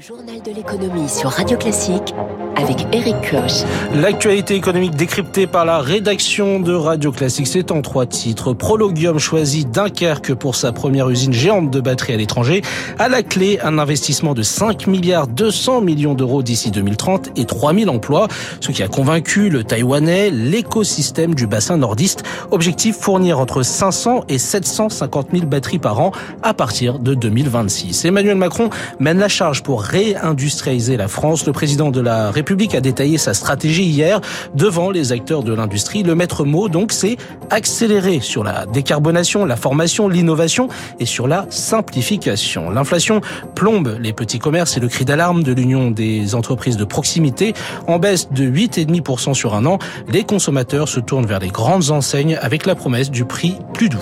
Journal 0.00 0.40
de 0.40 0.50
l'économie 0.52 1.10
sur 1.10 1.28
Radio 1.28 1.58
Classique 1.58 2.14
avec 2.56 2.86
Eric 2.92 3.16
Koch. 3.30 3.66
L'actualité 3.94 4.54
économique 4.54 4.94
décryptée 4.94 5.46
par 5.46 5.66
la 5.66 5.78
rédaction 5.80 6.58
de 6.58 6.72
Radio 6.72 7.12
Classique, 7.12 7.46
c'est 7.46 7.70
en 7.70 7.82
trois 7.82 8.06
titres. 8.06 8.54
Prologium 8.54 9.18
choisit 9.18 9.70
Dunkerque 9.70 10.32
pour 10.34 10.56
sa 10.56 10.72
première 10.72 11.10
usine 11.10 11.34
géante 11.34 11.70
de 11.70 11.80
batterie 11.80 12.14
à 12.14 12.16
l'étranger. 12.16 12.62
À 12.98 13.10
la 13.10 13.22
clé, 13.22 13.58
un 13.62 13.78
investissement 13.78 14.32
de 14.32 14.42
5 14.42 14.86
milliards 14.86 15.26
200 15.26 15.82
millions 15.82 16.14
d'euros 16.14 16.42
d'ici 16.42 16.70
2030 16.70 17.38
et 17.38 17.44
3000 17.44 17.90
emplois, 17.90 18.28
ce 18.60 18.72
qui 18.72 18.82
a 18.82 18.88
convaincu 18.88 19.50
le 19.50 19.64
Taïwanais, 19.64 20.30
l'écosystème 20.30 21.34
du 21.34 21.46
bassin 21.46 21.76
nordiste. 21.76 22.22
Objectif 22.52 22.96
fournir 22.96 23.38
entre 23.38 23.62
500 23.62 24.24
et 24.30 24.38
750 24.38 25.28
000 25.32 25.46
batteries 25.46 25.78
par 25.78 26.00
an 26.00 26.12
à 26.42 26.54
partir 26.54 26.98
de 26.98 27.12
2026. 27.12 28.06
Emmanuel 28.06 28.36
Macron 28.36 28.70
mène 28.98 29.18
la 29.18 29.28
charge 29.28 29.62
pour 29.62 29.89
réindustrialiser 29.90 30.96
la 30.96 31.08
France. 31.08 31.46
Le 31.46 31.52
président 31.52 31.90
de 31.90 32.00
la 32.00 32.30
République 32.30 32.74
a 32.74 32.80
détaillé 32.80 33.18
sa 33.18 33.34
stratégie 33.34 33.84
hier 33.84 34.20
devant 34.54 34.90
les 34.90 35.12
acteurs 35.12 35.42
de 35.42 35.52
l'industrie. 35.52 36.02
Le 36.02 36.14
maître 36.14 36.44
mot, 36.44 36.68
donc, 36.68 36.92
c'est 36.92 37.16
accélérer 37.50 38.20
sur 38.20 38.44
la 38.44 38.66
décarbonation, 38.66 39.44
la 39.44 39.56
formation, 39.56 40.08
l'innovation 40.08 40.68
et 40.98 41.06
sur 41.06 41.26
la 41.26 41.46
simplification. 41.50 42.70
L'inflation 42.70 43.20
plombe 43.54 43.96
les 44.00 44.12
petits 44.12 44.38
commerces 44.38 44.76
et 44.76 44.80
le 44.80 44.88
cri 44.88 45.04
d'alarme 45.04 45.42
de 45.42 45.52
l'Union 45.52 45.90
des 45.90 46.34
entreprises 46.34 46.76
de 46.76 46.84
proximité. 46.84 47.54
En 47.86 47.98
baisse 47.98 48.30
de 48.30 48.44
8,5% 48.44 49.34
sur 49.34 49.54
un 49.54 49.66
an, 49.66 49.78
les 50.08 50.24
consommateurs 50.24 50.88
se 50.88 51.00
tournent 51.00 51.26
vers 51.26 51.40
les 51.40 51.48
grandes 51.48 51.90
enseignes 51.90 52.38
avec 52.40 52.66
la 52.66 52.74
promesse 52.74 53.10
du 53.10 53.24
prix 53.24 53.56
plus 53.74 53.88
doux. 53.88 53.98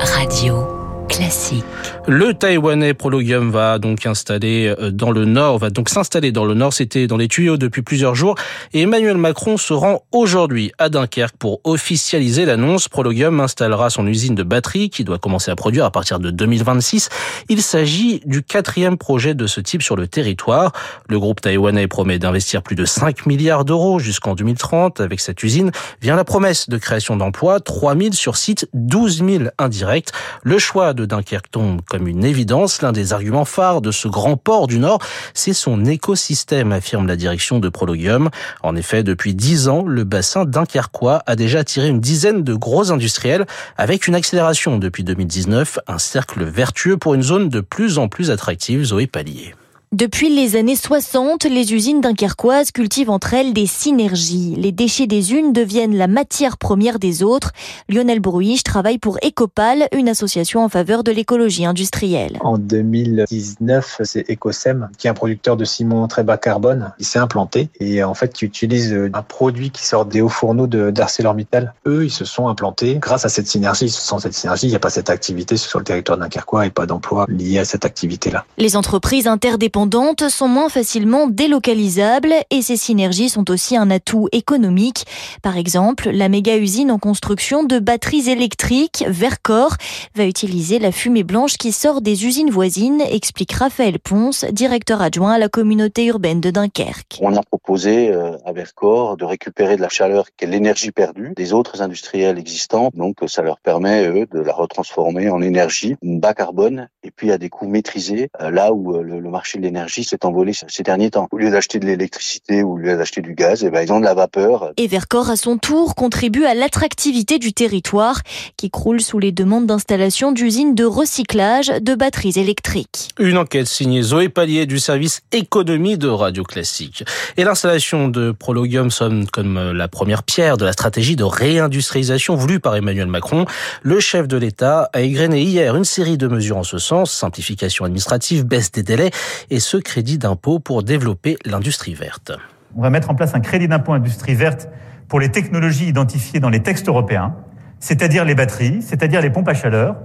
Radio 0.00 0.66
classique. 1.08 1.64
Le 2.06 2.34
Taïwanais 2.34 2.92
Prologium 2.92 3.50
va 3.50 3.78
donc 3.78 4.04
installer 4.04 4.74
euh, 4.78 4.90
dans 4.90 5.10
le 5.10 5.24
nord, 5.24 5.56
va 5.56 5.70
donc 5.70 5.88
s'installer 5.88 6.32
dans 6.32 6.44
le 6.44 6.52
nord. 6.52 6.74
C'était 6.74 7.06
dans 7.06 7.16
les 7.16 7.28
tuyaux 7.28 7.56
depuis 7.56 7.80
plusieurs 7.80 8.14
jours. 8.14 8.34
Et 8.74 8.82
Emmanuel 8.82 9.16
Macron 9.16 9.56
se 9.56 9.72
rend 9.72 10.02
aujourd'hui 10.12 10.70
à 10.78 10.90
Dunkerque 10.90 11.38
pour 11.38 11.62
officialiser 11.64 12.44
l'annonce. 12.44 12.90
Prologium 12.90 13.40
installera 13.40 13.88
son 13.88 14.06
usine 14.06 14.34
de 14.34 14.42
batterie 14.42 14.90
qui 14.90 15.02
doit 15.02 15.18
commencer 15.18 15.50
à 15.50 15.56
produire 15.56 15.86
à 15.86 15.90
partir 15.90 16.18
de 16.18 16.30
2026. 16.30 17.08
Il 17.48 17.62
s'agit 17.62 18.20
du 18.26 18.42
quatrième 18.42 18.98
projet 18.98 19.32
de 19.32 19.46
ce 19.46 19.62
type 19.62 19.82
sur 19.82 19.96
le 19.96 20.06
territoire. 20.06 20.72
Le 21.08 21.18
groupe 21.18 21.40
taïwanais 21.40 21.88
promet 21.88 22.18
d'investir 22.18 22.62
plus 22.62 22.76
de 22.76 22.84
5 22.84 23.24
milliards 23.24 23.64
d'euros 23.64 23.98
jusqu'en 23.98 24.34
2030. 24.34 25.00
Avec 25.00 25.20
cette 25.20 25.42
usine 25.42 25.70
vient 26.02 26.16
la 26.16 26.24
promesse 26.24 26.68
de 26.68 26.76
création 26.76 27.16
d'emplois, 27.16 27.60
3000 27.60 28.12
sur 28.12 28.36
site, 28.36 28.68
12 28.74 29.24
000 29.26 29.44
indirects. 29.56 30.10
Le 30.42 30.58
choix 30.58 30.92
de 30.92 31.06
Dunkerque 31.06 31.50
tombe 31.50 31.80
comme 31.94 32.08
une 32.08 32.24
évidence. 32.24 32.82
L'un 32.82 32.90
des 32.90 33.12
arguments 33.12 33.44
phares 33.44 33.80
de 33.80 33.92
ce 33.92 34.08
grand 34.08 34.36
port 34.36 34.66
du 34.66 34.80
Nord, 34.80 34.98
c'est 35.32 35.52
son 35.52 35.84
écosystème, 35.84 36.72
affirme 36.72 37.06
la 37.06 37.14
direction 37.14 37.60
de 37.60 37.68
Prologium. 37.68 38.30
En 38.64 38.74
effet, 38.74 39.04
depuis 39.04 39.32
dix 39.32 39.68
ans, 39.68 39.84
le 39.86 40.02
bassin 40.02 40.44
dunkerquois 40.44 41.22
a 41.26 41.36
déjà 41.36 41.60
attiré 41.60 41.86
une 41.86 42.00
dizaine 42.00 42.42
de 42.42 42.54
gros 42.54 42.90
industriels 42.90 43.46
avec 43.76 44.08
une 44.08 44.16
accélération 44.16 44.78
depuis 44.78 45.04
2019, 45.04 45.78
un 45.86 45.98
cercle 45.98 46.42
vertueux 46.42 46.96
pour 46.96 47.14
une 47.14 47.22
zone 47.22 47.48
de 47.48 47.60
plus 47.60 47.98
en 47.98 48.08
plus 48.08 48.32
attractive, 48.32 48.82
Zoé 48.82 49.06
Pallier. 49.06 49.54
Depuis 49.94 50.28
les 50.28 50.56
années 50.56 50.74
60, 50.74 51.44
les 51.44 51.72
usines 51.72 52.00
dunkerquoises 52.00 52.72
cultivent 52.72 53.10
entre 53.10 53.32
elles 53.32 53.52
des 53.52 53.66
synergies. 53.66 54.56
Les 54.58 54.72
déchets 54.72 55.06
des 55.06 55.34
unes 55.34 55.52
deviennent 55.52 55.96
la 55.96 56.08
matière 56.08 56.58
première 56.58 56.98
des 56.98 57.22
autres. 57.22 57.52
Lionel 57.88 58.18
Brouich 58.18 58.64
travaille 58.64 58.98
pour 58.98 59.18
Ecopal, 59.24 59.86
une 59.94 60.08
association 60.08 60.64
en 60.64 60.68
faveur 60.68 61.04
de 61.04 61.12
l'écologie 61.12 61.64
industrielle. 61.64 62.38
En 62.40 62.58
2019, 62.58 64.00
c'est 64.02 64.28
Ecosem, 64.28 64.88
qui 64.98 65.06
est 65.06 65.10
un 65.10 65.14
producteur 65.14 65.56
de 65.56 65.64
ciment 65.64 66.08
très 66.08 66.24
bas 66.24 66.38
carbone, 66.38 66.92
qui 66.98 67.04
s'est 67.04 67.20
implanté 67.20 67.68
et 67.78 68.02
en 68.02 68.14
fait 68.14 68.32
qui 68.32 68.46
utilise 68.46 68.92
un 69.12 69.22
produit 69.22 69.70
qui 69.70 69.86
sort 69.86 70.06
des 70.06 70.22
hauts 70.22 70.28
fourneaux 70.28 70.66
d'ArcelorMittal. 70.66 71.72
Eux, 71.86 72.04
ils 72.04 72.10
se 72.10 72.24
sont 72.24 72.48
implantés 72.48 72.96
grâce 72.96 73.24
à 73.24 73.28
cette 73.28 73.46
synergie. 73.46 73.88
Sans 73.90 74.18
cette 74.18 74.34
synergie, 74.34 74.66
il 74.66 74.70
n'y 74.70 74.74
a 74.74 74.80
pas 74.80 74.90
cette 74.90 75.08
activité 75.08 75.56
sur 75.56 75.78
le 75.78 75.84
territoire 75.84 76.18
dunkerquois 76.18 76.66
et 76.66 76.70
pas 76.70 76.84
d'emploi 76.84 77.26
lié 77.28 77.60
à 77.60 77.64
cette 77.64 77.84
activité-là. 77.84 78.44
Les 78.58 78.76
entreprises 78.76 79.28
interdépendantes 79.28 79.83
sont 80.28 80.48
moins 80.48 80.68
facilement 80.68 81.26
délocalisables 81.26 82.34
et 82.50 82.62
ces 82.62 82.76
synergies 82.76 83.28
sont 83.28 83.50
aussi 83.50 83.76
un 83.76 83.90
atout 83.90 84.28
économique. 84.32 85.04
Par 85.42 85.56
exemple, 85.56 86.10
la 86.10 86.28
méga-usine 86.28 86.90
en 86.90 86.98
construction 86.98 87.64
de 87.64 87.78
batteries 87.78 88.30
électriques, 88.30 89.04
Vercor, 89.08 89.76
va 90.14 90.24
utiliser 90.24 90.78
la 90.78 90.92
fumée 90.92 91.22
blanche 91.22 91.56
qui 91.56 91.72
sort 91.72 92.00
des 92.00 92.26
usines 92.26 92.50
voisines, 92.50 93.00
explique 93.00 93.52
Raphaël 93.52 93.98
Ponce, 93.98 94.44
directeur 94.46 95.02
adjoint 95.02 95.32
à 95.32 95.38
la 95.38 95.48
communauté 95.48 96.06
urbaine 96.06 96.40
de 96.40 96.50
Dunkerque. 96.50 97.18
On 97.20 97.36
a 97.36 97.42
proposé 97.42 98.10
euh, 98.10 98.36
à 98.44 98.52
Vercor 98.52 99.16
de 99.16 99.24
récupérer 99.24 99.76
de 99.76 99.82
la 99.82 99.88
chaleur 99.88 100.26
qui 100.36 100.44
est 100.44 100.48
l'énergie 100.48 100.92
perdue 100.92 101.32
des 101.36 101.52
autres 101.52 101.82
industriels 101.82 102.38
existants. 102.38 102.90
Donc 102.94 103.16
ça 103.26 103.42
leur 103.42 103.58
permet, 103.60 104.06
eux, 104.06 104.26
de 104.30 104.40
la 104.40 104.52
retransformer 104.52 105.30
en 105.30 105.42
énergie 105.42 105.96
bas 106.02 106.34
carbone 106.34 106.88
et 107.02 107.10
puis 107.10 107.32
à 107.32 107.38
des 107.38 107.48
coûts 107.48 107.68
maîtrisés, 107.68 108.30
euh, 108.40 108.50
là 108.50 108.72
où 108.72 108.96
euh, 108.96 109.02
le 109.02 109.30
marché 109.30 109.58
l'énergie 109.64 110.04
s'est 110.04 110.24
envolée 110.24 110.52
ces 110.54 110.82
derniers 110.82 111.10
temps. 111.10 111.28
Au 111.32 111.38
lieu 111.38 111.50
d'acheter 111.50 111.78
de 111.78 111.86
l'électricité 111.86 112.62
ou 112.62 112.74
au 112.74 112.76
lieu 112.76 112.96
d'acheter 112.96 113.20
du 113.20 113.34
gaz, 113.34 113.64
eh 113.64 113.70
ben, 113.70 113.82
ils 113.82 113.92
ont 113.92 113.98
de 113.98 114.04
la 114.04 114.14
vapeur. 114.14 114.72
Et 114.76 114.86
Vercor, 114.86 115.30
à 115.30 115.36
son 115.36 115.58
tour, 115.58 115.94
contribue 115.94 116.44
à 116.44 116.54
l'attractivité 116.54 117.38
du 117.38 117.52
territoire 117.52 118.20
qui 118.56 118.70
croule 118.70 119.00
sous 119.00 119.18
les 119.18 119.32
demandes 119.32 119.66
d'installation 119.66 120.32
d'usines 120.32 120.74
de 120.74 120.84
recyclage 120.84 121.68
de 121.68 121.94
batteries 121.94 122.34
électriques. 122.36 123.10
Une 123.18 123.38
enquête 123.38 123.66
signée 123.66 124.02
Zoé 124.02 124.28
Pallier 124.28 124.66
du 124.66 124.78
service 124.78 125.22
économie 125.32 125.98
de 125.98 126.08
Radio 126.08 126.44
Classique. 126.44 127.04
Et 127.36 127.44
l'installation 127.44 128.08
de 128.08 128.32
Prologium 128.32 128.90
sonne 128.90 129.26
comme 129.26 129.72
la 129.72 129.88
première 129.88 130.22
pierre 130.22 130.56
de 130.56 130.64
la 130.64 130.72
stratégie 130.72 131.16
de 131.16 131.24
réindustrialisation 131.24 132.34
voulue 132.34 132.60
par 132.60 132.76
Emmanuel 132.76 133.06
Macron. 133.06 133.46
Le 133.82 134.00
chef 134.00 134.28
de 134.28 134.36
l'État 134.36 134.90
a 134.92 135.00
égrené 135.00 135.42
hier 135.42 135.74
une 135.76 135.84
série 135.84 136.18
de 136.18 136.28
mesures 136.28 136.58
en 136.58 136.64
ce 136.64 136.78
sens, 136.78 137.10
simplification 137.12 137.84
administrative, 137.84 138.44
baisse 138.44 138.70
des 138.70 138.82
délais 138.82 139.10
et 139.50 139.53
ce 139.60 139.76
crédit 139.76 140.18
d'impôt 140.18 140.58
pour 140.58 140.82
développer 140.82 141.36
l'industrie 141.44 141.94
verte. 141.94 142.32
On 142.76 142.82
va 142.82 142.90
mettre 142.90 143.10
en 143.10 143.14
place 143.14 143.34
un 143.34 143.40
crédit 143.40 143.68
d'impôt 143.68 143.92
industrie 143.92 144.34
verte 144.34 144.68
pour 145.08 145.20
les 145.20 145.30
technologies 145.30 145.86
identifiées 145.86 146.40
dans 146.40 146.50
les 146.50 146.60
textes 146.60 146.88
européens, 146.88 147.36
c'est-à-dire 147.78 148.24
les 148.24 148.34
batteries, 148.34 148.82
c'est-à-dire 148.82 149.20
les 149.20 149.30
pompes 149.30 149.48
à 149.48 149.54
chaleur, 149.54 149.96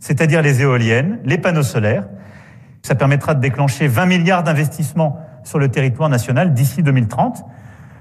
c'est-à-dire 0.00 0.42
les 0.42 0.62
éoliennes, 0.62 1.20
les 1.24 1.38
panneaux 1.38 1.62
solaires. 1.62 2.08
Ça 2.82 2.94
permettra 2.94 3.34
de 3.34 3.40
déclencher 3.40 3.88
20 3.88 4.06
milliards 4.06 4.42
d'investissements 4.42 5.18
sur 5.44 5.58
le 5.58 5.68
territoire 5.68 6.08
national 6.08 6.54
d'ici 6.54 6.82
2030. 6.82 7.44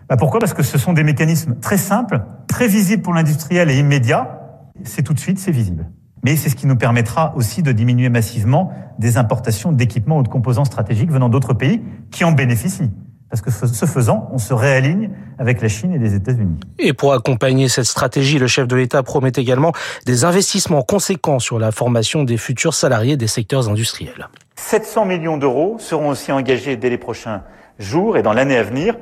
Bah 0.09 0.17
pourquoi? 0.17 0.39
Parce 0.39 0.53
que 0.53 0.63
ce 0.63 0.77
sont 0.77 0.94
des 0.94 1.03
mécanismes 1.03 1.59
très 1.59 1.77
simples, 1.77 2.21
très 2.47 2.67
visibles 2.67 3.01
pour 3.01 3.13
l'industriel 3.13 3.69
et 3.69 3.77
immédiats. 3.77 4.39
C'est 4.83 5.03
tout 5.03 5.13
de 5.13 5.19
suite, 5.19 5.39
c'est 5.39 5.51
visible 5.51 5.88
mais 6.25 6.36
c'est 6.36 6.50
ce 6.50 6.56
qui 6.56 6.66
nous 6.66 6.75
permettra 6.75 7.34
aussi 7.36 7.62
de 7.62 7.72
diminuer 7.72 8.09
massivement 8.09 8.74
des 8.97 9.18
importations 9.18 9.72
d'équipements 9.72 10.18
ou 10.18 10.24
de 10.24 10.28
composants 10.28 10.66
stratégiques 10.66 11.12
venant 11.12 11.30
d'autres 11.30 11.53
pays 11.53 11.84
qui 12.09 12.24
en 12.24 12.31
bénéficient. 12.31 12.90
Parce 13.30 13.44
que 13.44 13.52
ce 13.52 13.86
faisant, 13.86 14.28
on 14.31 14.40
se 14.40 14.52
réaligne 14.52 15.12
avec 15.38 15.62
la 15.62 15.68
Chine 15.68 15.94
et 15.94 16.00
les 16.00 16.16
États-Unis. 16.16 16.58
Et 16.80 16.94
pour 16.94 17.13
accompagner 17.13 17.69
cette 17.69 17.86
stratégie, 17.86 18.40
le 18.40 18.47
chef 18.47 18.68
de 18.68 18.75
l'État 18.75 19.03
promet 19.03 19.34
également 19.36 19.72
des 20.08 20.25
investissements 20.25 20.81
conséquents 20.81 21.38
sur 21.38 21.59
la 21.59 21.72
formation 21.72 22.24
des 22.24 22.38
futurs 22.38 22.74
salariés 22.74 23.18
des 23.18 23.28
secteurs 23.28 23.69
industriels. 23.69 24.30
700 24.56 25.06
millions 25.06 25.38
d'euros 25.38 25.75
seront 25.78 26.09
aussi 26.09 26.31
engagés 26.31 26.75
dès 26.75 26.90
les 26.90 26.97
prochains 26.97 27.44
jours 27.78 28.18
et 28.18 28.24
dans 28.24 28.34
l'année 28.34 28.57
à 28.57 28.63
venir 28.63 28.96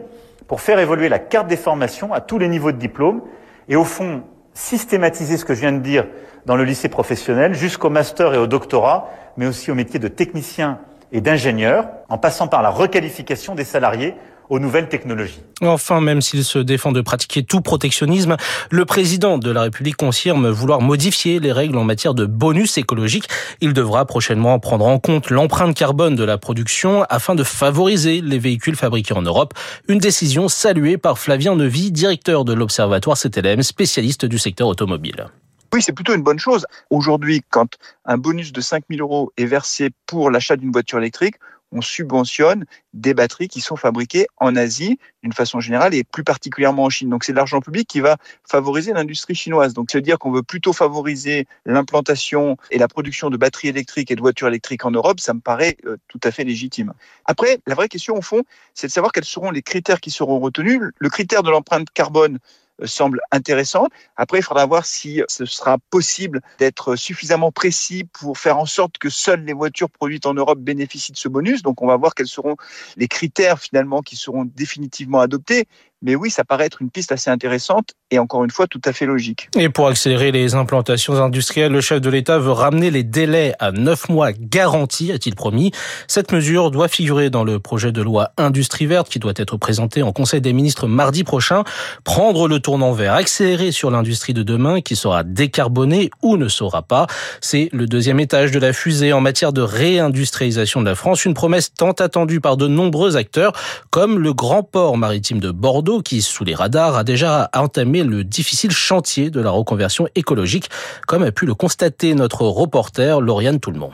pour 0.49 0.59
faire 0.59 0.79
évoluer 0.79 1.07
la 1.07 1.19
carte 1.19 1.47
des 1.47 1.57
formations 1.57 2.13
à 2.13 2.19
tous 2.19 2.37
les 2.37 2.49
niveaux 2.49 2.73
de 2.73 2.77
diplôme 2.79 3.21
et 3.69 3.77
au 3.77 3.85
fond 3.85 4.23
systématiser 4.53 5.37
ce 5.37 5.45
que 5.45 5.53
je 5.53 5.61
viens 5.61 5.71
de 5.71 5.79
dire 5.79 6.05
dans 6.45 6.55
le 6.55 6.63
lycée 6.63 6.89
professionnel 6.89 7.53
jusqu'au 7.53 7.89
master 7.89 8.33
et 8.33 8.37
au 8.37 8.47
doctorat, 8.47 9.09
mais 9.37 9.47
aussi 9.47 9.71
au 9.71 9.75
métier 9.75 9.99
de 9.99 10.07
technicien 10.07 10.79
et 11.11 11.21
d'ingénieur, 11.21 11.87
en 12.09 12.17
passant 12.17 12.47
par 12.47 12.61
la 12.61 12.69
requalification 12.69 13.55
des 13.55 13.63
salariés 13.63 14.15
aux 14.53 14.59
nouvelles 14.59 14.87
technologies. 14.87 15.41
Enfin, 15.61 15.99
même 15.99 16.21
s'il 16.21 16.43
se 16.43 16.59
défend 16.59 16.91
de 16.91 17.01
pratiquer 17.01 17.41
tout 17.41 17.61
protectionnisme, 17.61 18.37
le 18.69 18.85
président 18.85 19.39
de 19.39 19.49
la 19.49 19.63
République 19.63 19.97
confirme 19.97 20.47
vouloir 20.49 20.79
modifier 20.79 21.39
les 21.39 21.51
règles 21.51 21.75
en 21.75 21.83
matière 21.83 22.13
de 22.13 22.27
bonus 22.27 22.77
écologique. 22.77 23.27
Il 23.61 23.73
devra 23.73 24.05
prochainement 24.05 24.59
prendre 24.59 24.85
en 24.85 24.99
compte 24.99 25.31
l'empreinte 25.31 25.75
carbone 25.75 26.15
de 26.15 26.23
la 26.23 26.37
production 26.37 27.03
afin 27.09 27.33
de 27.33 27.43
favoriser 27.43 28.21
les 28.21 28.37
véhicules 28.37 28.75
fabriqués 28.75 29.15
en 29.15 29.23
Europe. 29.23 29.55
Une 29.87 29.97
décision 29.97 30.47
saluée 30.49 30.97
par 30.97 31.17
Flavien 31.17 31.55
Nevy, 31.55 31.91
directeur 31.91 32.45
de 32.45 32.53
l'Observatoire 32.53 33.17
CTLM, 33.17 33.63
spécialiste 33.63 34.25
du 34.25 34.37
secteur 34.37 34.67
automobile. 34.67 35.29
Oui, 35.73 35.81
c'est 35.81 35.93
plutôt 35.93 36.13
une 36.13 36.21
bonne 36.21 36.37
chose. 36.37 36.67
Aujourd'hui, 36.91 37.41
quand 37.49 37.79
un 38.05 38.19
bonus 38.19 38.53
de 38.53 38.61
5 38.61 38.83
000 38.91 39.01
euros 39.01 39.33
est 39.37 39.45
versé 39.45 39.89
pour 40.05 40.29
l'achat 40.29 40.55
d'une 40.55 40.71
voiture 40.71 40.99
électrique, 40.99 41.37
on 41.73 41.81
subventionne 41.81 42.65
des 42.93 43.13
batteries 43.13 43.47
qui 43.47 43.59
sont 43.59 43.75
fabriquées 43.75 44.27
en 44.37 44.55
Asie 44.55 44.99
d'une 45.23 45.33
façon 45.33 45.59
générale 45.59 45.93
et 45.93 46.03
plus 46.03 46.23
particulièrement 46.23 46.83
en 46.83 46.89
Chine. 46.89 47.09
Donc 47.09 47.23
c'est 47.23 47.31
de 47.31 47.37
l'argent 47.37 47.59
public 47.59 47.87
qui 47.87 47.99
va 47.99 48.17
favoriser 48.47 48.93
l'industrie 48.93 49.35
chinoise. 49.35 49.73
Donc 49.73 49.91
se 49.91 49.97
dire 49.97 50.19
qu'on 50.19 50.31
veut 50.31 50.43
plutôt 50.43 50.73
favoriser 50.73 51.47
l'implantation 51.65 52.57
et 52.71 52.77
la 52.77 52.87
production 52.87 53.29
de 53.29 53.37
batteries 53.37 53.69
électriques 53.69 54.11
et 54.11 54.15
de 54.15 54.21
voitures 54.21 54.47
électriques 54.47 54.85
en 54.85 54.91
Europe, 54.91 55.19
ça 55.19 55.33
me 55.33 55.39
paraît 55.39 55.77
euh, 55.85 55.97
tout 56.07 56.19
à 56.23 56.31
fait 56.31 56.43
légitime. 56.43 56.93
Après, 57.25 57.59
la 57.65 57.75
vraie 57.75 57.89
question 57.89 58.15
au 58.15 58.21
fond, 58.21 58.43
c'est 58.73 58.87
de 58.87 58.91
savoir 58.91 59.11
quels 59.11 59.25
seront 59.25 59.51
les 59.51 59.61
critères 59.61 59.99
qui 59.99 60.11
seront 60.11 60.39
retenus. 60.39 60.81
Le 60.97 61.09
critère 61.09 61.43
de 61.43 61.49
l'empreinte 61.49 61.87
carbone 61.93 62.39
semble 62.85 63.21
intéressant. 63.31 63.87
Après, 64.15 64.39
il 64.39 64.43
faudra 64.43 64.65
voir 64.65 64.85
si 64.85 65.21
ce 65.27 65.45
sera 65.45 65.77
possible 65.89 66.41
d'être 66.59 66.95
suffisamment 66.95 67.51
précis 67.51 68.05
pour 68.11 68.37
faire 68.37 68.57
en 68.57 68.65
sorte 68.65 68.97
que 68.97 69.09
seules 69.09 69.43
les 69.43 69.53
voitures 69.53 69.89
produites 69.89 70.25
en 70.25 70.33
Europe 70.33 70.59
bénéficient 70.59 71.11
de 71.11 71.17
ce 71.17 71.29
bonus. 71.29 71.61
Donc, 71.61 71.81
on 71.81 71.87
va 71.87 71.97
voir 71.97 72.15
quels 72.15 72.27
seront 72.27 72.55
les 72.97 73.07
critères 73.07 73.59
finalement 73.59 74.01
qui 74.01 74.15
seront 74.15 74.45
définitivement 74.45 75.19
adoptés. 75.19 75.65
Mais 76.03 76.15
oui, 76.15 76.29
ça 76.29 76.43
paraît 76.43 76.65
être 76.65 76.81
une 76.81 76.89
piste 76.89 77.13
assez 77.13 77.29
intéressante 77.29 77.93
et 78.11 78.19
encore 78.19 78.43
une 78.43 78.51
fois 78.51 78.67
tout 78.67 78.81
à 78.83 78.91
fait 78.91 79.05
logique. 79.05 79.47
Et 79.57 79.69
pour 79.69 79.87
accélérer 79.87 80.33
les 80.33 80.53
implantations 80.53 81.15
industrielles, 81.15 81.71
le 81.71 81.79
chef 81.79 82.01
de 82.01 82.09
l'État 82.09 82.37
veut 82.37 82.51
ramener 82.51 82.91
les 82.91 83.03
délais 83.03 83.53
à 83.59 83.71
neuf 83.71 84.09
mois 84.09 84.33
garantis, 84.33 85.13
a-t-il 85.13 85.33
promis. 85.33 85.71
Cette 86.09 86.33
mesure 86.33 86.71
doit 86.71 86.89
figurer 86.89 87.29
dans 87.29 87.45
le 87.45 87.59
projet 87.59 87.93
de 87.93 88.01
loi 88.01 88.31
Industrie 88.35 88.85
verte 88.85 89.07
qui 89.07 89.19
doit 89.19 89.31
être 89.37 89.55
présenté 89.55 90.03
en 90.03 90.11
Conseil 90.11 90.41
des 90.41 90.51
ministres 90.51 90.87
mardi 90.87 91.23
prochain. 91.23 91.63
Prendre 92.03 92.49
le 92.49 92.59
tournant 92.59 92.91
vert, 92.91 93.13
accélérer 93.13 93.71
sur 93.71 93.89
l'industrie 93.89 94.33
de 94.33 94.43
demain 94.43 94.81
qui 94.81 94.97
sera 94.97 95.23
décarbonée 95.23 96.09
ou 96.21 96.35
ne 96.35 96.49
sera 96.49 96.81
pas. 96.81 97.07
C'est 97.39 97.69
le 97.71 97.87
deuxième 97.87 98.19
étage 98.19 98.51
de 98.51 98.59
la 98.59 98.73
fusée 98.73 99.13
en 99.13 99.21
matière 99.21 99.53
de 99.53 99.61
réindustrialisation 99.61 100.81
de 100.81 100.85
la 100.85 100.95
France, 100.95 101.23
une 101.23 101.33
promesse 101.33 101.73
tant 101.73 101.91
attendue 101.91 102.41
par 102.41 102.57
de 102.57 102.67
nombreux 102.67 103.15
acteurs 103.15 103.53
comme 103.89 104.19
le 104.19 104.33
grand 104.33 104.63
port 104.63 104.97
maritime 104.97 105.39
de 105.39 105.51
Bordeaux 105.51 105.92
qui, 106.01 106.21
sous 106.21 106.43
les 106.43 106.55
radars, 106.55 106.95
a 106.95 107.03
déjà 107.03 107.49
entamé 107.53 108.03
le 108.03 108.23
difficile 108.23 108.71
chantier 108.71 109.29
de 109.29 109.41
la 109.41 109.49
reconversion 109.49 110.07
écologique, 110.15 110.69
comme 111.07 111.23
a 111.23 111.31
pu 111.31 111.45
le 111.45 111.55
constater 111.55 112.13
notre 112.15 112.43
reporter 112.45 113.21
Lauriane 113.21 113.59
Tout-le-Monde. 113.59 113.91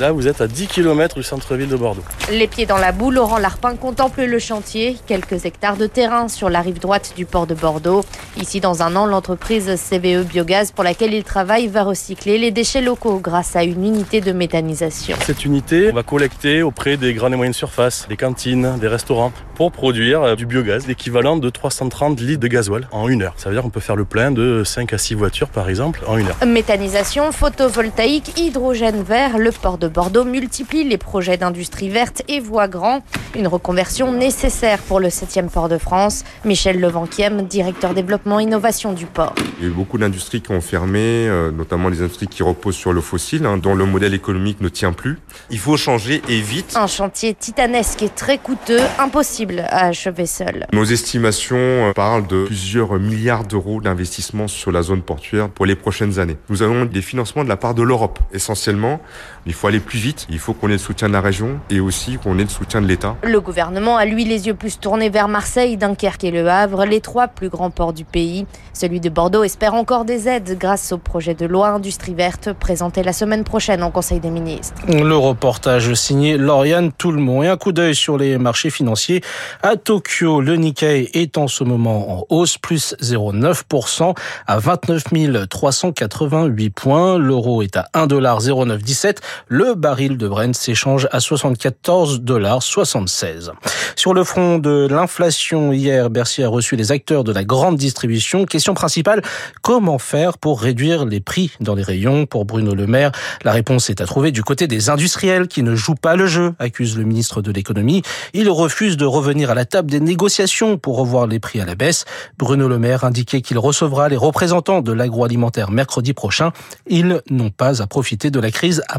Là, 0.00 0.12
vous 0.12 0.28
êtes 0.28 0.40
à 0.40 0.46
10 0.46 0.66
km 0.66 1.16
du 1.16 1.22
centre-ville 1.22 1.68
de 1.68 1.76
Bordeaux. 1.76 2.02
Les 2.30 2.46
pieds 2.46 2.64
dans 2.64 2.78
la 2.78 2.90
boue, 2.90 3.10
Laurent 3.10 3.36
Larpin 3.38 3.76
contemple 3.76 4.22
le 4.22 4.38
chantier, 4.38 4.96
quelques 5.06 5.44
hectares 5.44 5.76
de 5.76 5.86
terrain 5.86 6.28
sur 6.28 6.48
la 6.48 6.62
rive 6.62 6.80
droite 6.80 7.12
du 7.16 7.26
port 7.26 7.46
de 7.46 7.54
Bordeaux. 7.54 8.02
Ici, 8.38 8.60
dans 8.60 8.82
un 8.82 8.96
an, 8.96 9.04
l'entreprise 9.04 9.66
CVE 9.90 10.24
Biogaz 10.24 10.72
pour 10.72 10.84
laquelle 10.84 11.12
il 11.12 11.22
travaille 11.22 11.68
va 11.68 11.82
recycler 11.82 12.38
les 12.38 12.50
déchets 12.50 12.80
locaux 12.80 13.18
grâce 13.18 13.56
à 13.56 13.64
une 13.64 13.84
unité 13.84 14.22
de 14.22 14.32
méthanisation. 14.32 15.16
Cette 15.22 15.44
unité 15.44 15.90
va 15.90 16.02
collecter 16.02 16.62
auprès 16.62 16.96
des 16.96 17.12
grandes 17.12 17.34
et 17.34 17.36
moyennes 17.36 17.52
surfaces, 17.52 18.06
des 18.08 18.16
cantines, 18.16 18.78
des 18.80 18.88
restaurants, 18.88 19.32
pour 19.54 19.72
produire 19.72 20.22
euh, 20.22 20.34
du 20.34 20.46
biogaz, 20.46 20.86
l'équivalent 20.86 21.36
de 21.36 21.50
330 21.50 22.20
litres 22.20 22.40
de 22.40 22.48
gasoil 22.48 22.88
en 22.92 23.08
une 23.08 23.22
heure. 23.22 23.34
Ça 23.36 23.50
veut 23.50 23.54
dire 23.54 23.62
qu'on 23.62 23.68
peut 23.68 23.80
faire 23.80 23.96
le 23.96 24.06
plein 24.06 24.30
de 24.30 24.64
5 24.64 24.94
à 24.94 24.98
6 24.98 25.14
voitures, 25.14 25.48
par 25.48 25.68
exemple, 25.68 26.00
en 26.06 26.16
une 26.16 26.26
heure. 26.26 26.36
Méthanisation, 26.46 27.32
photovoltaïque, 27.32 28.38
hydrogène 28.38 29.02
vert, 29.02 29.36
le 29.36 29.52
port 29.52 29.69
de 29.78 29.88
Bordeaux 29.88 30.24
multiplie 30.24 30.84
les 30.84 30.98
projets 30.98 31.36
d'industrie 31.36 31.88
verte 31.88 32.22
et 32.28 32.40
voit 32.40 32.68
grand. 32.68 33.02
Une 33.36 33.46
reconversion 33.46 34.12
nécessaire 34.12 34.78
pour 34.78 35.00
le 35.00 35.08
7e 35.08 35.48
port 35.48 35.68
de 35.68 35.78
France. 35.78 36.24
Michel 36.44 36.80
Levanquiem, 36.80 37.42
directeur 37.42 37.94
développement 37.94 38.40
innovation 38.40 38.92
du 38.92 39.06
port. 39.06 39.34
Il 39.58 39.64
y 39.64 39.66
a 39.66 39.70
eu 39.70 39.74
beaucoup 39.74 39.98
d'industries 39.98 40.40
qui 40.40 40.52
ont 40.52 40.60
fermé, 40.60 41.26
euh, 41.28 41.50
notamment 41.50 41.88
les 41.88 42.00
industries 42.02 42.28
qui 42.28 42.42
reposent 42.42 42.76
sur 42.76 42.92
le 42.92 43.00
fossile, 43.00 43.46
hein, 43.46 43.56
dont 43.56 43.74
le 43.74 43.84
modèle 43.84 44.14
économique 44.14 44.60
ne 44.60 44.68
tient 44.68 44.92
plus. 44.92 45.18
Il 45.50 45.58
faut 45.58 45.76
changer 45.76 46.22
et 46.28 46.40
vite. 46.40 46.76
Un 46.76 46.86
chantier 46.86 47.34
titanesque 47.34 48.02
et 48.02 48.08
très 48.08 48.38
coûteux, 48.38 48.80
impossible 48.98 49.64
à 49.68 49.86
achever 49.86 50.26
seul. 50.26 50.66
Nos 50.72 50.84
estimations 50.84 51.56
euh, 51.56 51.92
parlent 51.92 52.26
de 52.26 52.44
plusieurs 52.46 52.98
milliards 52.98 53.44
d'euros 53.44 53.80
d'investissement 53.80 54.48
sur 54.48 54.72
la 54.72 54.82
zone 54.82 55.02
portuaire 55.02 55.48
pour 55.48 55.66
les 55.66 55.74
prochaines 55.74 56.18
années. 56.18 56.36
Nous 56.48 56.62
avons 56.62 56.84
des 56.84 57.02
financements 57.02 57.44
de 57.44 57.48
la 57.48 57.56
part 57.56 57.74
de 57.74 57.82
l'Europe, 57.82 58.18
essentiellement. 58.32 59.00
Il 59.46 59.54
faut 59.54 59.66
aller 59.66 59.80
plus 59.80 59.98
vite, 59.98 60.26
il 60.30 60.38
faut 60.38 60.52
qu'on 60.52 60.68
ait 60.68 60.72
le 60.72 60.78
soutien 60.78 61.08
de 61.08 61.12
la 61.12 61.20
région 61.20 61.60
et 61.70 61.80
aussi 61.80 62.18
qu'on 62.18 62.38
ait 62.38 62.42
le 62.42 62.48
soutien 62.48 62.80
de 62.80 62.86
l'État. 62.86 63.16
Le 63.22 63.40
gouvernement 63.40 63.96
a 63.96 64.04
lui 64.04 64.24
les 64.24 64.46
yeux 64.46 64.54
plus 64.54 64.78
tournés 64.78 65.10
vers 65.10 65.28
Marseille, 65.28 65.76
Dunkerque 65.76 66.24
et 66.24 66.30
Le 66.30 66.48
Havre, 66.48 66.84
les 66.84 67.00
trois 67.00 67.28
plus 67.28 67.48
grands 67.48 67.70
ports 67.70 67.92
du 67.92 68.04
pays. 68.04 68.46
Celui 68.74 69.00
de 69.00 69.08
Bordeaux 69.08 69.42
espère 69.42 69.74
encore 69.74 70.04
des 70.04 70.28
aides 70.28 70.56
grâce 70.58 70.92
au 70.92 70.98
projet 70.98 71.34
de 71.34 71.46
loi 71.46 71.68
Industrie 71.68 72.14
verte 72.14 72.52
présenté 72.52 73.02
la 73.02 73.12
semaine 73.12 73.44
prochaine 73.44 73.82
en 73.82 73.90
Conseil 73.90 74.20
des 74.20 74.30
ministres. 74.30 74.74
Le 74.88 75.16
reportage 75.16 75.94
signé 75.94 76.36
Lauriane 76.36 76.92
Tout-le-Monde. 76.92 77.30
Et 77.44 77.48
un 77.48 77.56
coup 77.56 77.72
d'œil 77.72 77.94
sur 77.94 78.18
les 78.18 78.38
marchés 78.38 78.70
financiers. 78.70 79.22
À 79.62 79.76
Tokyo, 79.76 80.40
le 80.40 80.56
Nikkei 80.56 81.10
est 81.14 81.38
en 81.38 81.48
ce 81.48 81.64
moment 81.64 82.18
en 82.18 82.26
hausse, 82.28 82.58
plus 82.58 82.94
0,9% 83.00 84.14
à 84.46 84.58
29 84.58 85.48
388 85.48 86.70
points. 86.70 87.18
L'euro 87.18 87.62
est 87.62 87.76
à 87.76 87.88
1,0917. 87.94 89.18
Le 89.48 89.74
baril 89.74 90.16
de 90.16 90.28
Brent 90.28 90.54
s'échange 90.54 91.08
à 91.12 91.20
74 91.20 92.20
dollars 92.20 92.62
76. 92.62 93.52
Sur 93.96 94.14
le 94.14 94.24
front 94.24 94.58
de 94.58 94.88
l'inflation, 94.90 95.72
hier, 95.72 96.10
Bercy 96.10 96.42
a 96.42 96.48
reçu 96.48 96.76
les 96.76 96.92
acteurs 96.92 97.24
de 97.24 97.32
la 97.32 97.44
grande 97.44 97.76
distribution. 97.76 98.44
Question 98.44 98.74
principale, 98.74 99.22
comment 99.62 99.98
faire 99.98 100.38
pour 100.38 100.60
réduire 100.60 101.04
les 101.04 101.20
prix 101.20 101.52
dans 101.60 101.74
les 101.74 101.82
rayons? 101.82 102.26
Pour 102.26 102.44
Bruno 102.44 102.74
Le 102.74 102.86
Maire, 102.86 103.12
la 103.44 103.52
réponse 103.52 103.90
est 103.90 104.00
à 104.00 104.06
trouver 104.06 104.32
du 104.32 104.42
côté 104.42 104.66
des 104.66 104.90
industriels 104.90 105.48
qui 105.48 105.62
ne 105.62 105.74
jouent 105.74 105.94
pas 105.94 106.16
le 106.16 106.26
jeu, 106.26 106.54
accuse 106.58 106.96
le 106.96 107.04
ministre 107.04 107.42
de 107.42 107.52
l'économie. 107.52 108.02
Il 108.32 108.48
refuse 108.48 108.96
de 108.96 109.04
revenir 109.04 109.50
à 109.50 109.54
la 109.54 109.64
table 109.64 109.90
des 109.90 110.00
négociations 110.00 110.78
pour 110.78 110.96
revoir 110.96 111.26
les 111.26 111.40
prix 111.40 111.60
à 111.60 111.64
la 111.64 111.74
baisse. 111.74 112.04
Bruno 112.38 112.68
Le 112.68 112.78
Maire 112.78 113.04
indiquait 113.04 113.42
qu'il 113.42 113.58
recevra 113.58 114.08
les 114.08 114.16
représentants 114.16 114.80
de 114.80 114.92
l'agroalimentaire 114.92 115.70
mercredi 115.70 116.12
prochain. 116.12 116.52
Ils 116.86 117.20
n'ont 117.30 117.50
pas 117.50 117.82
à 117.82 117.86
profiter 117.86 118.30
de 118.30 118.40
la 118.40 118.50
crise, 118.50 118.82
a 118.88 118.98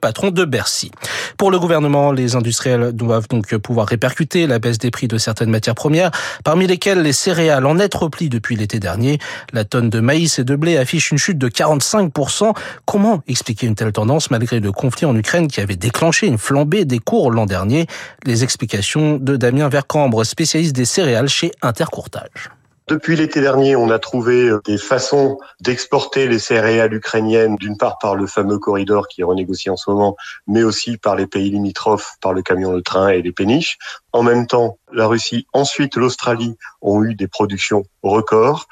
patron 0.00 0.30
de 0.30 0.44
Bercy. 0.44 0.90
Pour 1.36 1.50
le 1.50 1.58
gouvernement, 1.58 2.12
les 2.12 2.36
industriels 2.36 2.92
doivent 2.92 3.28
donc 3.28 3.56
pouvoir 3.56 3.86
répercuter 3.86 4.46
la 4.46 4.58
baisse 4.58 4.78
des 4.78 4.90
prix 4.90 5.08
de 5.08 5.18
certaines 5.18 5.50
matières 5.50 5.74
premières, 5.74 6.10
parmi 6.44 6.66
lesquelles 6.66 7.02
les 7.02 7.12
céréales 7.12 7.66
en 7.66 7.74
net 7.76 7.94
repli 7.94 8.28
depuis 8.28 8.56
l'été 8.56 8.78
dernier. 8.78 9.18
La 9.52 9.64
tonne 9.64 9.90
de 9.90 10.00
maïs 10.00 10.38
et 10.38 10.44
de 10.44 10.56
blé 10.56 10.76
affiche 10.76 11.10
une 11.10 11.18
chute 11.18 11.38
de 11.38 11.48
45%. 11.48 12.54
Comment 12.84 13.22
expliquer 13.26 13.66
une 13.66 13.74
telle 13.74 13.92
tendance 13.92 14.30
malgré 14.30 14.60
le 14.60 14.72
conflit 14.72 15.06
en 15.06 15.16
Ukraine 15.16 15.48
qui 15.48 15.60
avait 15.60 15.76
déclenché 15.76 16.26
une 16.26 16.38
flambée 16.38 16.84
des 16.84 16.98
cours 16.98 17.30
l'an 17.30 17.46
dernier? 17.46 17.86
Les 18.24 18.44
explications 18.44 19.16
de 19.16 19.36
Damien 19.36 19.68
Vercambre, 19.68 20.24
spécialiste 20.24 20.74
des 20.74 20.84
céréales 20.84 21.28
chez 21.28 21.52
Intercourtage. 21.62 22.50
Depuis 22.90 23.14
l'été 23.14 23.40
dernier, 23.40 23.76
on 23.76 23.88
a 23.88 24.00
trouvé 24.00 24.48
euh, 24.48 24.60
des 24.64 24.76
façons 24.76 25.38
d'exporter 25.60 26.26
les 26.26 26.40
céréales 26.40 26.92
ukrainiennes, 26.92 27.54
d'une 27.54 27.76
part 27.76 27.98
par 27.98 28.16
le 28.16 28.26
fameux 28.26 28.58
corridor 28.58 29.06
qui 29.06 29.20
est 29.20 29.24
renégocié 29.24 29.70
en 29.70 29.76
ce 29.76 29.88
moment, 29.88 30.16
mais 30.48 30.64
aussi 30.64 30.98
par 30.98 31.14
les 31.14 31.28
pays 31.28 31.50
limitrophes, 31.50 32.16
par 32.20 32.32
le 32.32 32.42
camion 32.42 32.72
de 32.72 32.80
train 32.80 33.10
et 33.10 33.22
les 33.22 33.30
péniches. 33.30 33.78
En 34.12 34.24
même 34.24 34.48
temps, 34.48 34.76
la 34.92 35.06
Russie, 35.06 35.46
ensuite 35.52 35.94
l'Australie 35.94 36.56
ont 36.82 37.04
eu 37.04 37.14
des 37.14 37.28
productions 37.28 37.84
records. 38.02 38.66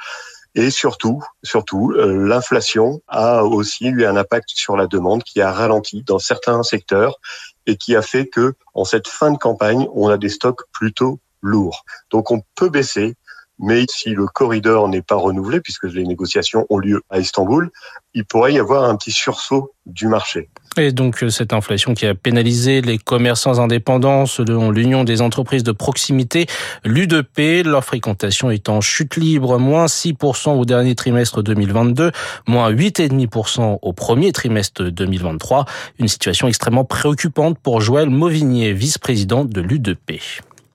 Et 0.56 0.70
surtout, 0.70 1.22
surtout, 1.44 1.92
euh, 1.92 2.26
l'inflation 2.26 3.00
a 3.06 3.44
aussi 3.44 3.86
eu 3.86 4.04
un 4.04 4.16
impact 4.16 4.48
sur 4.48 4.76
la 4.76 4.88
demande 4.88 5.22
qui 5.22 5.40
a 5.40 5.52
ralenti 5.52 6.02
dans 6.02 6.18
certains 6.18 6.64
secteurs 6.64 7.20
et 7.66 7.76
qui 7.76 7.94
a 7.94 8.02
fait 8.02 8.26
que, 8.26 8.54
en 8.74 8.84
cette 8.84 9.06
fin 9.06 9.30
de 9.30 9.38
campagne, 9.38 9.86
on 9.94 10.08
a 10.08 10.16
des 10.16 10.28
stocks 10.28 10.62
plutôt 10.72 11.20
lourds. 11.40 11.84
Donc, 12.10 12.32
on 12.32 12.42
peut 12.56 12.68
baisser 12.68 13.14
mais 13.58 13.84
si 13.90 14.10
le 14.10 14.26
corridor 14.26 14.88
n'est 14.88 15.02
pas 15.02 15.16
renouvelé, 15.16 15.60
puisque 15.60 15.84
les 15.84 16.04
négociations 16.04 16.66
ont 16.70 16.78
lieu 16.78 17.02
à 17.10 17.18
Istanbul, 17.18 17.70
il 18.14 18.24
pourrait 18.24 18.54
y 18.54 18.58
avoir 18.58 18.84
un 18.84 18.96
petit 18.96 19.12
sursaut 19.12 19.72
du 19.86 20.06
marché. 20.06 20.48
Et 20.76 20.92
donc 20.92 21.22
euh, 21.22 21.30
cette 21.30 21.52
inflation 21.52 21.94
qui 21.94 22.06
a 22.06 22.14
pénalisé 22.14 22.80
les 22.80 22.98
commerçants 22.98 23.58
indépendants 23.58 24.26
selon 24.26 24.70
l'Union 24.70 25.02
des 25.02 25.20
entreprises 25.20 25.64
de 25.64 25.72
proximité, 25.72 26.46
l'UDP, 26.84 27.64
leur 27.64 27.84
fréquentation 27.84 28.50
est 28.50 28.68
en 28.68 28.80
chute 28.80 29.16
libre, 29.16 29.58
moins 29.58 29.86
6% 29.86 30.50
au 30.50 30.64
dernier 30.64 30.94
trimestre 30.94 31.42
2022, 31.42 32.12
moins 32.46 32.70
8,5% 32.70 33.78
au 33.82 33.92
premier 33.92 34.32
trimestre 34.32 34.84
2023. 34.84 35.64
Une 35.98 36.08
situation 36.08 36.48
extrêmement 36.48 36.84
préoccupante 36.84 37.58
pour 37.58 37.80
Joël 37.80 38.10
Mauvignier, 38.10 38.72
vice-président 38.72 39.44
de 39.44 39.60
l'UDP 39.60 40.20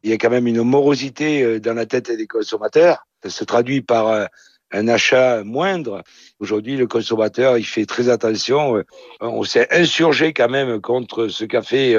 il 0.03 0.10
y 0.10 0.13
a 0.13 0.17
quand 0.17 0.29
même 0.29 0.48
une 0.48 0.63
morosité 0.63 1.43
euh, 1.43 1.60
dans 1.60 1.74
la 1.74 1.86
tête 1.86 2.12
des 2.12 2.27
consommateurs. 2.27 3.05
Ça 3.24 3.29
se 3.29 3.43
traduit 3.43 3.81
par 3.81 4.07
euh, 4.10 4.25
un 4.72 4.88
achat 4.88 5.43
moindre. 5.43 6.03
Aujourd'hui, 6.39 6.75
le 6.75 6.88
consommateur, 6.88 7.57
il 7.57 7.65
fait 7.65 7.86
très 7.86 8.10
attention. 8.10 8.77
Euh, 8.77 8.83
on 9.22 9.43
s'est 9.43 9.67
insurgé 9.72 10.33
quand 10.33 10.50
même 10.50 10.81
contre 10.81 11.29
ce 11.29 11.45
qu'a 11.45 11.62
fait 11.62 11.95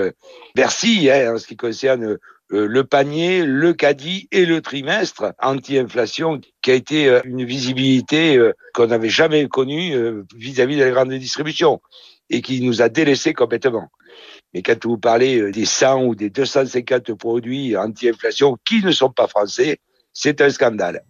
Bercy 0.55 1.09
hein, 1.11 1.35
en 1.35 1.39
ce 1.39 1.47
qui 1.47 1.57
concerne 1.57 2.19
le 2.51 2.85
panier, 2.85 3.45
le 3.45 3.73
caddie 3.73 4.29
et 4.31 4.45
le 4.45 4.61
trimestre 4.61 5.33
anti-inflation 5.41 6.41
qui 6.63 6.71
a 6.71 6.75
été 6.75 7.21
une 7.25 7.45
visibilité 7.45 8.39
qu'on 8.75 8.89
n'avait 8.89 9.09
jamais 9.09 9.49
connue 9.49 9.95
vis-à-vis 10.37 10.77
de 10.77 10.85
la 10.85 10.91
grande 10.91 11.13
distribution 11.15 11.81
et 12.29 12.43
qui 12.43 12.61
nous 12.61 12.83
a 12.83 12.89
délaissés 12.91 13.33
complètement. 13.33 13.91
Mais 14.55 14.63
quand 14.63 14.87
vous 14.87 14.99
parlez 14.99 15.51
des 15.51 15.65
100 15.65 16.05
ou 16.05 16.15
des 16.15 16.31
250 16.31 17.15
produits 17.15 17.77
anti-inflation 17.77 18.57
qui 18.65 18.83
ne 18.85 18.93
sont 18.93 19.11
pas 19.11 19.27
français, 19.27 19.81
c'est 20.13 20.41
un 20.41 20.49
scandale. 20.49 21.05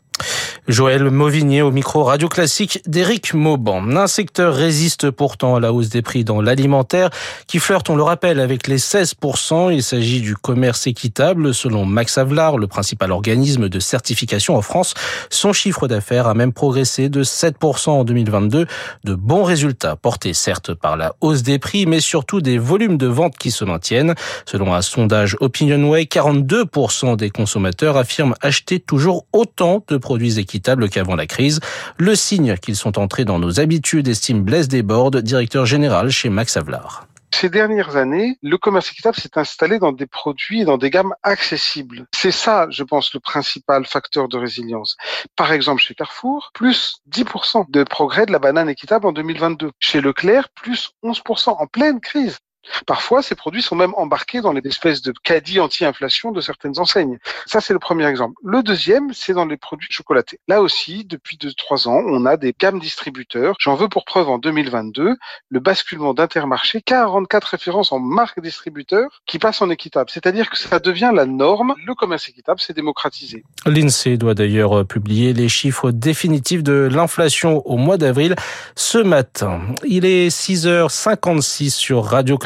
Joël 0.67 1.11
Mauvigné 1.11 1.61
au 1.61 1.71
micro 1.71 2.05
radio 2.05 2.27
classique 2.27 2.81
d'Éric 2.87 3.35
Mauban. 3.35 3.97
Un 3.97 4.07
secteur 4.07 4.55
résiste 4.55 5.11
pourtant 5.11 5.57
à 5.57 5.61
la 5.61 5.75
hausse 5.75 5.91
des 5.91 6.01
prix 6.01 6.25
dans 6.25 6.41
l'alimentaire 6.41 7.11
qui 7.47 7.59
flirte, 7.59 7.91
on 7.91 7.97
le 7.97 8.03
rappelle, 8.03 8.41
avec 8.41 8.67
les 8.67 8.79
16%. 8.79 9.75
Il 9.75 9.83
s'agit 9.83 10.23
du 10.23 10.35
commerce 10.35 10.87
équitable. 10.87 11.53
Selon 11.53 11.85
Max 11.85 12.17
Avelar, 12.17 12.57
le 12.57 12.67
principal 12.67 13.13
organisme 13.13 13.69
de 13.69 13.79
certification 13.79 14.57
en 14.57 14.63
France, 14.63 14.95
son 15.29 15.53
chiffre 15.53 15.87
d'affaires 15.87 16.29
a 16.29 16.35
même 16.35 16.55
progressé 16.55 17.11
de 17.11 17.23
7% 17.23 17.91
en 17.91 18.05
2022. 18.05 18.67
De 19.05 19.15
bons 19.15 19.45
résultats 19.45 19.97
portés 19.97 20.33
certes 20.33 20.73
par 20.73 20.97
la 20.97 21.15
hausse 21.21 21.43
des 21.43 21.59
prix, 21.59 21.85
mais 21.85 22.01
surtout 22.01 22.41
des 22.41 22.57
volumes 22.57 22.97
de 22.97 23.07
vente 23.07 23.37
qui 23.37 23.51
se 23.51 23.67
maintiennent. 23.67 24.15
Selon 24.47 24.73
un 24.73 24.81
sondage 24.81 25.37
Opinionway, 25.41 26.05
42% 26.05 27.17
des 27.17 27.29
consommateurs 27.29 27.99
affirment 27.99 28.35
acheter 28.41 28.81
toujours 28.81 29.27
autant 29.35 29.85
de 29.89 29.99
produits 29.99 30.39
équitables 30.39 30.54
qu'avant 30.61 31.17
la 31.17 31.27
crise. 31.27 31.61
Le 31.99 32.15
signe 32.15 32.57
qu'ils 32.57 32.77
sont 32.77 32.99
entrés 32.99 33.25
dans 33.25 33.39
nos 33.39 33.61
habitudes, 33.61 34.09
estime 34.09 34.43
Blaise 34.43 34.69
Desbordes, 34.69 35.19
directeur 35.19 35.67
général 35.67 36.11
chez 36.11 36.29
Max 36.29 36.57
Avelar. 36.57 37.07
Ces 37.35 37.49
dernières 37.49 37.97
années, 37.97 38.39
le 38.43 38.57
commerce 38.59 38.93
équitable 38.93 39.17
s'est 39.17 39.37
installé 39.37 39.81
dans 39.81 39.91
des 39.91 40.07
produits 40.07 40.61
et 40.61 40.65
dans 40.65 40.79
des 40.79 40.89
gammes 40.89 41.15
accessibles. 41.25 42.07
C'est 42.15 42.31
ça, 42.31 42.69
je 42.71 42.85
pense, 42.85 43.13
le 43.13 43.19
principal 43.19 43.85
facteur 43.87 44.29
de 44.29 44.39
résilience. 44.39 44.97
Par 45.35 45.51
exemple, 45.51 45.83
chez 45.83 45.95
Carrefour, 45.95 46.53
plus 46.55 46.99
10% 47.11 47.69
de 47.69 47.83
progrès 47.83 48.25
de 48.25 48.31
la 48.31 48.39
banane 48.39 48.69
équitable 48.69 49.09
en 49.09 49.13
2022. 49.13 49.73
Chez 49.81 50.01
Leclerc, 50.01 50.49
plus 50.55 50.93
11% 51.03 51.57
en 51.59 51.67
pleine 51.67 52.01
crise. 52.01 52.39
Parfois, 52.87 53.23
ces 53.23 53.35
produits 53.35 53.63
sont 53.63 53.77
même 53.77 53.95
embarqués 53.97 54.41
dans 54.41 54.53
les 54.53 54.63
espèces 54.65 55.03
de 55.03 55.13
caddies 55.23 55.61
anti-inflation 55.61 56.33
de 56.33 56.41
certaines 56.41 56.79
enseignes. 56.79 57.19
Ça, 57.47 57.61
c'est 57.61 57.73
le 57.73 57.79
premier 57.79 58.07
exemple. 58.07 58.35
Le 58.45 58.63
deuxième, 58.63 59.13
c'est 59.13 59.33
dans 59.33 59.47
les 59.47 59.57
produits 59.57 59.89
chocolatés. 59.91 60.41
Là 60.49 60.63
aussi, 60.63 61.05
depuis 61.05 61.37
deux, 61.37 61.53
trois 61.53 61.89
ans, 61.89 62.03
on 62.07 62.27
a 62.27 62.37
des 62.37 62.55
gammes 62.59 62.81
distributeurs. 62.81 63.57
J'en 63.59 63.75
veux 63.75 63.89
pour 63.89 64.05
preuve 64.05 64.29
en 64.29 64.39
2022 64.39 65.17
le 65.49 65.61
basculement 65.61 66.15
d'Intermarché, 66.15 66.81
44 66.83 67.45
références 67.45 67.93
en 67.93 67.99
marque 67.99 68.41
distributeur 68.41 69.23
qui 69.27 69.39
passent 69.39 69.63
en 69.63 69.71
équitable. 69.71 70.11
C'est-à-dire 70.11 70.51
que 70.51 70.59
ça 70.59 70.79
devient 70.79 71.13
la 71.15 71.27
norme. 71.27 71.75
Le 71.87 71.95
commerce 71.95 72.29
équitable 72.29 72.61
s'est 72.61 72.73
démocratisé. 72.73 73.45
L'INSEE 73.67 74.17
doit 74.17 74.35
d'ailleurs 74.35 74.87
publier 74.87 75.33
les 75.33 75.49
chiffres 75.49 75.91
définitifs 75.91 76.63
de 76.63 76.89
l'inflation 76.91 77.63
au 77.67 77.77
mois 77.77 77.97
d'avril 77.97 78.35
ce 78.75 78.99
matin. 78.99 79.61
Il 79.87 80.05
est 80.05 80.29
6h56 80.29 81.71
sur 81.71 82.05
Radio 82.05 82.39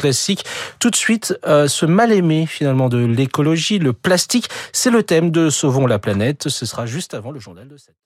Tout 0.79 0.89
de 0.89 0.95
suite, 0.95 1.37
euh, 1.45 1.67
ce 1.67 1.85
mal-aimé 1.85 2.45
finalement 2.45 2.89
de 2.89 2.97
l'écologie, 2.97 3.79
le 3.79 3.93
plastique, 3.93 4.49
c'est 4.71 4.91
le 4.91 5.03
thème 5.03 5.31
de 5.31 5.49
Sauvons 5.49 5.87
la 5.87 5.99
planète. 5.99 6.49
Ce 6.49 6.65
sera 6.65 6.85
juste 6.85 7.13
avant 7.13 7.31
le 7.31 7.39
journal 7.39 7.67
de 7.67 7.77
7. 7.77 7.99